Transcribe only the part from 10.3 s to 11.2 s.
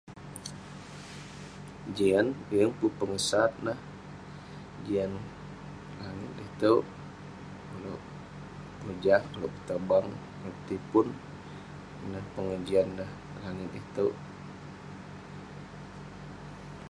petipun,